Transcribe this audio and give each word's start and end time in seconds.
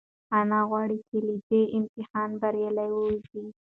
انا 0.39 0.59
غواړي 0.69 0.97
چې 1.09 1.17
له 1.27 1.35
دې 1.47 1.61
امتحانه 1.77 2.35
بریالۍ 2.41 2.89
ووځي. 2.93 3.43